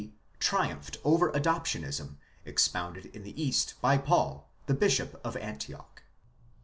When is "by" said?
3.81-3.99